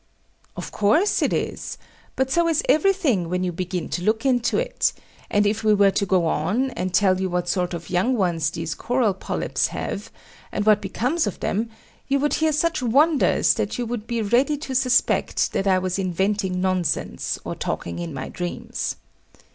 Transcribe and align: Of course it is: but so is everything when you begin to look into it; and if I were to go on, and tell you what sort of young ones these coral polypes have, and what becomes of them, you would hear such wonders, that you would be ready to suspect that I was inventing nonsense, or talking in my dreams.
Of 0.57 0.71
course 0.71 1.21
it 1.21 1.31
is: 1.31 1.77
but 2.15 2.31
so 2.31 2.47
is 2.47 2.63
everything 2.67 3.29
when 3.29 3.43
you 3.43 3.51
begin 3.51 3.87
to 3.89 4.01
look 4.03 4.25
into 4.25 4.57
it; 4.57 4.93
and 5.29 5.45
if 5.45 5.63
I 5.63 5.73
were 5.73 5.91
to 5.91 6.05
go 6.07 6.25
on, 6.25 6.71
and 6.71 6.91
tell 6.91 7.21
you 7.21 7.29
what 7.29 7.47
sort 7.47 7.75
of 7.75 7.91
young 7.91 8.17
ones 8.17 8.49
these 8.49 8.73
coral 8.73 9.13
polypes 9.13 9.67
have, 9.67 10.11
and 10.51 10.65
what 10.65 10.81
becomes 10.81 11.27
of 11.27 11.39
them, 11.39 11.69
you 12.07 12.19
would 12.19 12.33
hear 12.33 12.51
such 12.51 12.81
wonders, 12.81 13.53
that 13.53 13.77
you 13.77 13.85
would 13.85 14.07
be 14.07 14.23
ready 14.23 14.57
to 14.57 14.73
suspect 14.73 15.53
that 15.53 15.67
I 15.67 15.77
was 15.77 15.99
inventing 15.99 16.59
nonsense, 16.59 17.37
or 17.45 17.53
talking 17.53 17.99
in 17.99 18.11
my 18.11 18.27
dreams. 18.27 18.95